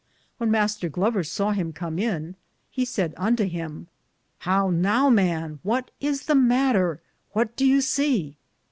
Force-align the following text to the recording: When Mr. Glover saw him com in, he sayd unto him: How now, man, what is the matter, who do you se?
When 0.39 0.49
Mr. 0.49 0.91
Glover 0.91 1.23
saw 1.23 1.51
him 1.51 1.73
com 1.73 1.99
in, 1.99 2.35
he 2.71 2.85
sayd 2.85 3.13
unto 3.17 3.43
him: 3.45 3.87
How 4.39 4.71
now, 4.71 5.11
man, 5.11 5.59
what 5.61 5.91
is 5.99 6.23
the 6.23 6.33
matter, 6.33 7.03
who 7.35 7.45
do 7.45 7.67
you 7.67 7.81
se? 7.81 8.35